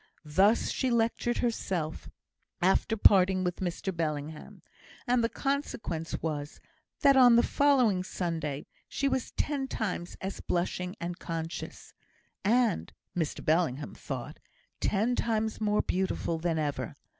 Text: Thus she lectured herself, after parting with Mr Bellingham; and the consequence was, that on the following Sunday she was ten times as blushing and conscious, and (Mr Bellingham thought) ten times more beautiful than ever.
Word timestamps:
Thus 0.25 0.71
she 0.71 0.89
lectured 0.89 1.37
herself, 1.37 2.09
after 2.59 2.97
parting 2.97 3.43
with 3.43 3.57
Mr 3.57 3.95
Bellingham; 3.95 4.63
and 5.05 5.23
the 5.23 5.29
consequence 5.29 6.19
was, 6.23 6.59
that 7.01 7.15
on 7.15 7.35
the 7.35 7.43
following 7.43 8.01
Sunday 8.03 8.65
she 8.87 9.07
was 9.07 9.29
ten 9.33 9.67
times 9.67 10.17
as 10.19 10.41
blushing 10.41 10.95
and 10.99 11.19
conscious, 11.19 11.93
and 12.43 12.91
(Mr 13.15 13.45
Bellingham 13.45 13.93
thought) 13.93 14.39
ten 14.79 15.15
times 15.15 15.61
more 15.61 15.83
beautiful 15.83 16.39
than 16.39 16.57
ever. 16.57 16.95